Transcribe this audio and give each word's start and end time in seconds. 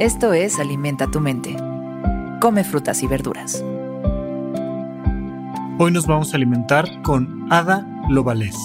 Esto 0.00 0.32
es 0.32 0.58
Alimenta 0.58 1.06
tu 1.06 1.20
mente. 1.20 1.56
Come 2.40 2.64
frutas 2.64 3.00
y 3.04 3.06
verduras. 3.06 3.64
Hoy 5.78 5.92
nos 5.92 6.08
vamos 6.08 6.32
a 6.32 6.36
alimentar 6.36 6.84
con 7.02 7.46
Ada 7.48 7.86
Lovelace. 8.08 8.58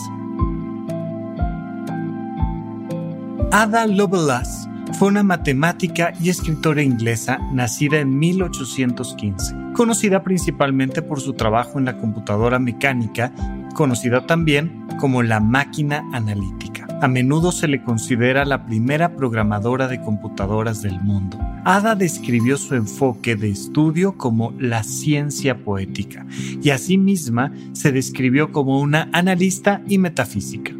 Ada 3.51 3.85
Lovelace 3.85 4.67
fue 4.97 5.09
una 5.09 5.21
matemática 5.21 6.13
y 6.19 6.29
escritora 6.29 6.81
inglesa 6.81 7.37
nacida 7.53 7.99
en 7.99 8.17
1815, 8.17 9.55
conocida 9.75 10.23
principalmente 10.23 11.03
por 11.03 11.21
su 11.21 11.33
trabajo 11.33 11.77
en 11.77 11.85
la 11.85 11.99
computadora 11.99 12.57
mecánica, 12.57 13.31
conocida 13.75 14.25
también 14.25 14.87
como 14.99 15.21
la 15.21 15.39
máquina 15.39 16.03
analítica. 16.11 16.58
A 17.01 17.07
menudo 17.07 17.53
se 17.53 17.69
le 17.69 17.81
considera 17.81 18.43
la 18.43 18.65
primera 18.65 19.15
programadora 19.15 19.87
de 19.87 20.01
computadoras 20.01 20.81
del 20.81 20.99
mundo. 20.99 21.39
Ada 21.63 21.95
describió 21.95 22.57
su 22.57 22.75
enfoque 22.75 23.37
de 23.37 23.49
estudio 23.49 24.17
como 24.17 24.53
la 24.59 24.83
ciencia 24.83 25.63
poética 25.63 26.25
y 26.61 26.71
asimisma 26.71 27.53
se 27.71 27.93
describió 27.93 28.51
como 28.51 28.81
una 28.81 29.09
analista 29.13 29.81
y 29.87 29.97
metafísica. 29.97 30.73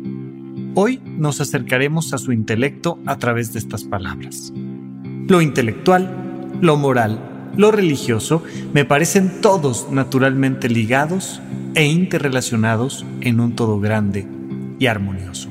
Hoy 0.75 0.99
nos 1.05 1.39
acercaremos 1.39 2.13
a 2.13 2.17
su 2.17 2.33
intelecto 2.33 2.99
a 3.05 3.17
través 3.17 3.53
de 3.53 3.59
estas 3.59 3.85
palabras. 3.85 4.51
Lo 5.27 5.41
intelectual, 5.41 6.13
lo 6.59 6.75
moral, 6.75 7.19
lo 7.55 7.71
religioso 7.71 8.43
me 8.73 8.83
parecen 8.83 9.39
todos 9.39 9.87
naturalmente 9.89 10.67
ligados 10.67 11.41
e 11.75 11.85
interrelacionados 11.85 13.05
en 13.21 13.39
un 13.39 13.55
todo 13.55 13.79
grande 13.79 14.27
y 14.79 14.87
armonioso. 14.87 15.49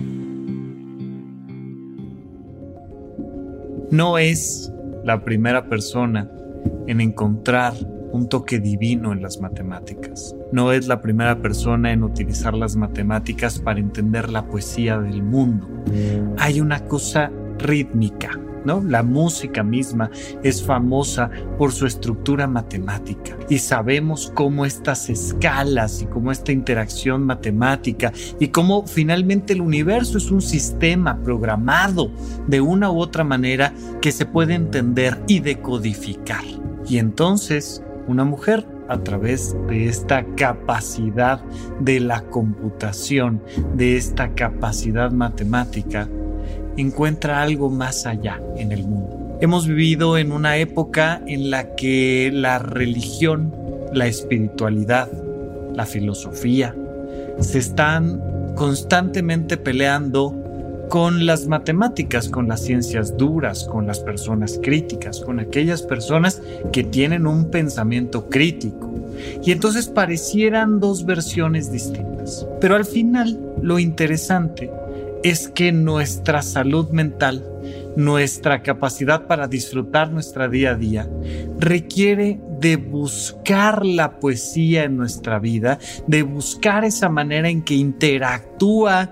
No 3.91 4.19
es 4.19 4.73
la 5.05 5.25
primera 5.25 5.69
persona 5.69 6.31
en 6.87 7.01
encontrar 7.01 7.75
un 8.13 8.29
toque 8.29 8.59
divino 8.59 9.13
en 9.13 9.23
las 9.23 9.41
matemáticas. 9.41 10.35
No 10.53 10.73
es 10.73 10.89
la 10.89 11.01
primera 11.01 11.41
persona 11.41 11.93
en 11.93 12.03
utilizar 12.03 12.55
las 12.55 12.77
matemáticas 12.77 13.59
para 13.59 13.81
entender 13.81 14.31
la 14.31 14.47
poesía 14.47 14.99
del 14.99 15.23
mundo. 15.23 15.67
Hay 16.39 16.61
una 16.61 16.85
cosa 16.85 17.31
rítmica, 17.59 18.39
la 18.65 19.03
música 19.03 19.63
misma 19.63 20.11
es 20.43 20.63
famosa 20.63 21.31
por 21.57 21.73
su 21.73 21.87
estructura 21.87 22.47
matemática 22.47 23.37
y 23.49 23.59
sabemos 23.59 24.31
cómo 24.35 24.67
estas 24.67 25.09
escalas 25.09 26.03
y 26.03 26.07
cómo 26.07 26.33
esta 26.33 26.53
interacción 26.53 27.25
matemática 27.25 28.13
y 28.39 28.49
cómo 28.49 28.87
finalmente 28.87 29.55
el 29.55 29.61
universo 29.61 30.19
es 30.19 30.31
un 30.31 30.43
sistema 30.43 31.19
programado 31.23 32.11
de 32.47 32.61
una 32.61 32.91
u 32.91 32.99
otra 33.01 33.25
manera 33.25 33.73
que 34.01 34.13
se 34.13 34.27
puede 34.27 34.55
entender 34.55 35.23
y 35.27 35.41
decodificar. 35.41 36.45
Y 36.89 36.99
entonces 36.99 37.83
una 38.07 38.25
mujer 38.25 38.67
a 38.89 38.99
través 38.99 39.55
de 39.69 39.87
esta 39.87 40.25
capacidad 40.35 41.43
de 41.79 42.01
la 42.01 42.23
computación, 42.23 43.43
de 43.75 43.97
esta 43.97 44.35
capacidad 44.35 45.13
matemática, 45.13 46.09
encuentra 46.81 47.43
algo 47.43 47.71
más 47.71 48.07
allá 48.07 48.41
en 48.57 48.73
el 48.73 48.85
mundo. 48.85 49.39
Hemos 49.41 49.67
vivido 49.67 50.19
en 50.19 50.33
una 50.33 50.57
época 50.57 51.21
en 51.27 51.51
la 51.51 51.75
que 51.75 52.31
la 52.33 52.59
religión, 52.59 53.55
la 53.93 54.07
espiritualidad, 54.07 55.09
la 55.75 55.87
filosofía, 55.87 56.75
se 57.41 57.59
están 57.59 58.21
constantemente 58.57 59.57
peleando 59.57 60.35
con 60.89 61.27
las 61.27 61.47
matemáticas, 61.47 62.29
con 62.29 62.49
las 62.49 62.63
ciencias 62.63 63.17
duras, 63.17 63.65
con 63.65 63.87
las 63.87 64.01
personas 64.01 64.59
críticas, 64.63 65.21
con 65.21 65.39
aquellas 65.39 65.83
personas 65.83 66.43
que 66.73 66.83
tienen 66.83 67.27
un 67.27 67.51
pensamiento 67.51 68.29
crítico. 68.29 68.93
Y 69.45 69.53
entonces 69.53 69.89
parecieran 69.89 70.81
dos 70.81 71.05
versiones 71.05 71.71
distintas. 71.71 72.47
Pero 72.61 72.75
al 72.77 72.85
final, 72.85 73.39
lo 73.63 73.79
interesante 73.79 74.71
es 75.23 75.49
que 75.49 75.73
nuestra 75.73 76.43
salud 76.43 76.91
mental, 76.91 77.45
nuestra 77.97 78.63
capacidad 78.63 79.27
para 79.27 79.49
disfrutar 79.49 80.13
nuestra 80.13 80.49
día 80.49 80.71
a 80.71 80.75
día, 80.75 81.09
requiere 81.59 82.41
de 82.61 82.77
buscar 82.77 83.85
la 83.85 84.19
poesía 84.21 84.85
en 84.85 84.97
nuestra 84.97 85.39
vida, 85.39 85.79
de 86.07 86.23
buscar 86.23 86.85
esa 86.85 87.09
manera 87.09 87.49
en 87.49 87.63
que 87.63 87.75
interactúa 87.75 89.11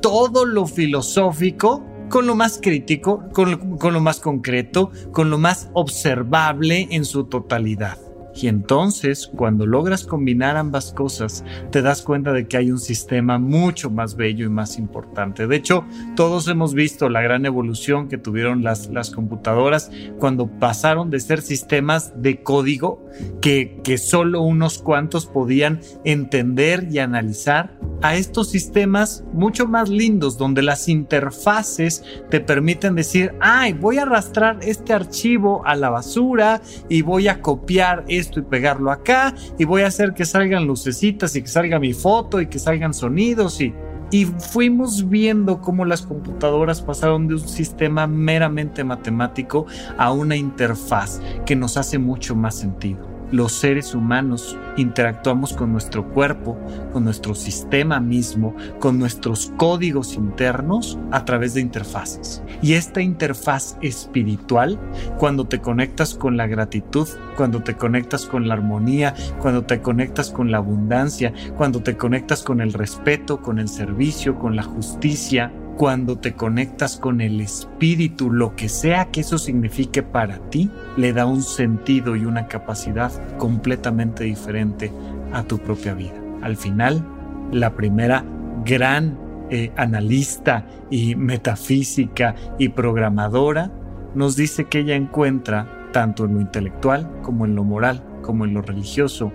todo 0.00 0.44
lo 0.44 0.66
filosófico 0.66 1.84
con 2.08 2.26
lo 2.26 2.34
más 2.34 2.58
crítico, 2.62 3.24
con 3.32 3.50
lo, 3.50 3.78
con 3.78 3.92
lo 3.92 4.00
más 4.00 4.20
concreto, 4.20 4.90
con 5.12 5.30
lo 5.30 5.38
más 5.38 5.68
observable 5.74 6.88
en 6.90 7.04
su 7.04 7.24
totalidad. 7.24 7.98
Y 8.40 8.48
entonces, 8.48 9.30
cuando 9.34 9.66
logras 9.66 10.04
combinar 10.04 10.56
ambas 10.56 10.92
cosas, 10.92 11.44
te 11.70 11.82
das 11.82 12.02
cuenta 12.02 12.32
de 12.32 12.46
que 12.46 12.56
hay 12.56 12.70
un 12.70 12.78
sistema 12.78 13.38
mucho 13.38 13.90
más 13.90 14.14
bello 14.14 14.46
y 14.46 14.48
más 14.48 14.78
importante. 14.78 15.46
De 15.46 15.56
hecho, 15.56 15.84
todos 16.14 16.46
hemos 16.48 16.74
visto 16.74 17.08
la 17.08 17.20
gran 17.20 17.46
evolución 17.46 18.08
que 18.08 18.18
tuvieron 18.18 18.62
las, 18.62 18.88
las 18.90 19.10
computadoras 19.10 19.90
cuando 20.18 20.46
pasaron 20.46 21.10
de 21.10 21.20
ser 21.20 21.42
sistemas 21.42 22.22
de 22.22 22.42
código 22.42 23.04
que, 23.40 23.80
que 23.82 23.98
solo 23.98 24.42
unos 24.42 24.78
cuantos 24.78 25.26
podían 25.26 25.80
entender 26.04 26.88
y 26.90 26.98
analizar 26.98 27.77
a 28.02 28.16
estos 28.16 28.50
sistemas 28.50 29.24
mucho 29.32 29.66
más 29.66 29.88
lindos 29.88 30.38
donde 30.38 30.62
las 30.62 30.88
interfaces 30.88 32.04
te 32.30 32.40
permiten 32.40 32.94
decir, 32.94 33.34
ay, 33.40 33.72
voy 33.72 33.98
a 33.98 34.02
arrastrar 34.02 34.58
este 34.62 34.92
archivo 34.92 35.62
a 35.64 35.74
la 35.74 35.90
basura 35.90 36.62
y 36.88 37.02
voy 37.02 37.28
a 37.28 37.40
copiar 37.40 38.04
esto 38.08 38.40
y 38.40 38.42
pegarlo 38.42 38.90
acá 38.90 39.34
y 39.58 39.64
voy 39.64 39.82
a 39.82 39.88
hacer 39.88 40.14
que 40.14 40.24
salgan 40.24 40.66
lucecitas 40.66 41.34
y 41.36 41.42
que 41.42 41.48
salga 41.48 41.78
mi 41.78 41.92
foto 41.92 42.40
y 42.40 42.46
que 42.46 42.58
salgan 42.58 42.94
sonidos 42.94 43.60
y, 43.60 43.74
y 44.10 44.24
fuimos 44.24 45.08
viendo 45.08 45.60
cómo 45.60 45.84
las 45.84 46.02
computadoras 46.02 46.80
pasaron 46.80 47.28
de 47.28 47.34
un 47.34 47.48
sistema 47.48 48.06
meramente 48.06 48.84
matemático 48.84 49.66
a 49.96 50.12
una 50.12 50.36
interfaz 50.36 51.20
que 51.44 51.56
nos 51.56 51.76
hace 51.76 51.98
mucho 51.98 52.34
más 52.34 52.54
sentido 52.54 53.17
los 53.30 53.52
seres 53.52 53.94
humanos 53.94 54.56
interactuamos 54.76 55.52
con 55.52 55.72
nuestro 55.72 56.08
cuerpo, 56.10 56.58
con 56.92 57.04
nuestro 57.04 57.34
sistema 57.34 58.00
mismo, 58.00 58.54
con 58.80 58.98
nuestros 58.98 59.52
códigos 59.56 60.14
internos 60.14 60.98
a 61.10 61.24
través 61.24 61.54
de 61.54 61.60
interfaces. 61.60 62.42
Y 62.62 62.74
esta 62.74 63.00
interfaz 63.00 63.76
espiritual, 63.82 64.78
cuando 65.18 65.46
te 65.46 65.60
conectas 65.60 66.14
con 66.14 66.36
la 66.36 66.46
gratitud, 66.46 67.08
cuando 67.36 67.62
te 67.62 67.74
conectas 67.74 68.26
con 68.26 68.48
la 68.48 68.54
armonía, 68.54 69.14
cuando 69.40 69.64
te 69.64 69.80
conectas 69.80 70.30
con 70.30 70.50
la 70.50 70.58
abundancia, 70.58 71.32
cuando 71.56 71.82
te 71.82 71.96
conectas 71.96 72.42
con 72.42 72.60
el 72.60 72.72
respeto, 72.72 73.40
con 73.42 73.58
el 73.58 73.68
servicio, 73.68 74.38
con 74.38 74.56
la 74.56 74.62
justicia, 74.62 75.52
cuando 75.78 76.18
te 76.18 76.34
conectas 76.34 76.96
con 76.96 77.20
el 77.20 77.40
espíritu, 77.40 78.32
lo 78.32 78.56
que 78.56 78.68
sea 78.68 79.12
que 79.12 79.20
eso 79.20 79.38
signifique 79.38 80.02
para 80.02 80.38
ti, 80.50 80.68
le 80.96 81.12
da 81.12 81.24
un 81.24 81.44
sentido 81.44 82.16
y 82.16 82.24
una 82.24 82.48
capacidad 82.48 83.12
completamente 83.38 84.24
diferente 84.24 84.92
a 85.32 85.44
tu 85.44 85.58
propia 85.58 85.94
vida. 85.94 86.20
Al 86.42 86.56
final, 86.56 87.04
la 87.52 87.76
primera 87.76 88.24
gran 88.64 89.16
eh, 89.50 89.70
analista 89.76 90.66
y 90.90 91.14
metafísica 91.14 92.34
y 92.58 92.70
programadora 92.70 93.70
nos 94.16 94.34
dice 94.34 94.64
que 94.64 94.80
ella 94.80 94.96
encuentra, 94.96 95.88
tanto 95.92 96.24
en 96.24 96.34
lo 96.34 96.40
intelectual 96.40 97.08
como 97.22 97.44
en 97.44 97.54
lo 97.54 97.62
moral, 97.62 98.02
como 98.20 98.44
en 98.44 98.52
lo 98.52 98.62
religioso, 98.62 99.30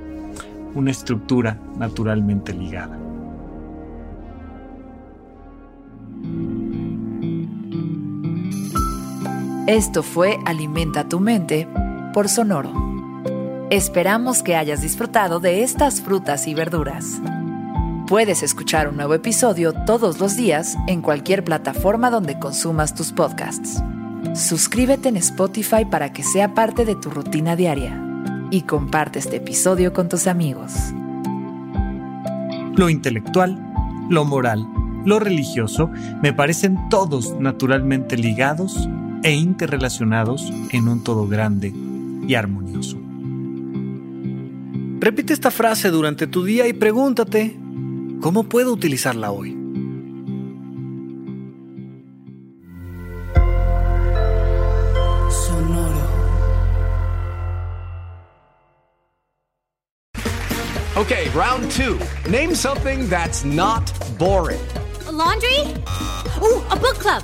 una 0.75 0.92
estructura 0.92 1.57
naturalmente 1.78 2.54
ligada. 2.54 3.02
Esto 9.68 10.04
fue 10.04 10.39
Alimenta 10.45 11.07
tu 11.07 11.21
mente 11.21 11.69
por 12.13 12.27
Sonoro. 12.27 12.74
Esperamos 13.69 14.44
que 14.44 14.57
hayas 14.57 14.81
disfrutado 14.81 15.39
de 15.39 15.63
estas 15.63 16.01
frutas 16.01 16.50
y 16.50 16.54
verduras. 16.54 17.21
Puedes 18.06 18.44
escuchar 18.44 18.89
un 18.89 18.98
nuevo 18.98 19.13
episodio 19.13 19.71
todos 19.71 20.19
los 20.19 20.36
días 20.36 20.75
en 20.88 21.01
cualquier 21.01 21.45
plataforma 21.45 22.10
donde 22.10 22.38
consumas 22.38 22.94
tus 22.94 23.13
podcasts. 23.13 23.81
Suscríbete 24.36 25.07
en 25.07 25.15
Spotify 25.15 25.86
para 25.89 26.12
que 26.12 26.24
sea 26.24 26.54
parte 26.54 26.83
de 26.83 26.98
tu 26.98 27.10
rutina 27.10 27.56
diaria 27.56 27.98
y 28.51 28.63
comparte 28.63 29.19
este 29.19 29.38
episodio 29.38 29.94
con 29.94 30.10
tus 30.10 30.27
amigos. 30.27 30.74
Lo 32.75 32.89
intelectual, 32.89 33.57
lo 34.10 34.25
moral, 34.25 34.68
lo 35.06 35.19
religioso 35.19 35.89
me 36.21 36.33
parecen 36.33 36.89
todos 36.89 37.39
naturalmente 37.39 38.18
ligados 38.18 38.89
e 39.24 39.31
interrelacionados 39.31 40.52
en 40.72 40.88
un 40.88 41.04
todo 41.04 41.28
grande 41.28 41.74
y 42.28 42.36
armonioso. 42.36 42.98
Repite 45.00 45.34
esta 45.34 45.52
frase 45.52 45.90
durante 45.90 46.28
tu 46.28 46.44
día 46.44 46.68
y 46.68 46.74
pregúntate, 46.74 47.58
¿cómo 48.22 48.44
puedo 48.44 48.72
utilizarla 48.72 49.31
hoy? 49.31 49.64
Okay, 60.96 61.28
round 61.31 61.70
two. 61.72 62.00
Name 62.30 62.56
something 62.56 63.10
that's 63.10 63.44
not 63.44 63.92
boring. 64.18 64.62
A 65.06 65.12
laundry? 65.12 65.60
Ooh, 66.42 66.64
a 66.70 66.78
book 66.78 66.98
club. 67.00 67.24